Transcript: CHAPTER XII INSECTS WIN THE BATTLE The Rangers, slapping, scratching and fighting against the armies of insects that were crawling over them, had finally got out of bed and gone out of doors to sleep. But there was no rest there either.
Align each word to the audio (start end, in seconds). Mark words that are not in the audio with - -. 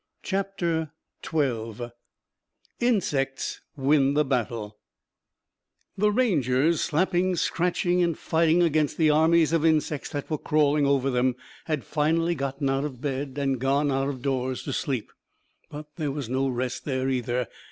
CHAPTER 0.23 0.93
XII 1.23 1.91
INSECTS 2.79 3.61
WIN 3.77 4.15
THE 4.15 4.25
BATTLE 4.25 4.79
The 5.95 6.11
Rangers, 6.11 6.81
slapping, 6.81 7.35
scratching 7.35 8.01
and 8.01 8.17
fighting 8.17 8.63
against 8.63 8.97
the 8.97 9.11
armies 9.11 9.53
of 9.53 9.63
insects 9.63 10.09
that 10.09 10.27
were 10.27 10.39
crawling 10.39 10.87
over 10.87 11.11
them, 11.11 11.35
had 11.65 11.83
finally 11.83 12.33
got 12.33 12.67
out 12.67 12.83
of 12.83 12.99
bed 12.99 13.37
and 13.37 13.59
gone 13.61 13.91
out 13.91 14.09
of 14.09 14.23
doors 14.23 14.63
to 14.63 14.73
sleep. 14.73 15.11
But 15.69 15.85
there 15.97 16.09
was 16.11 16.27
no 16.27 16.47
rest 16.47 16.83
there 16.83 17.07
either. 17.07 17.47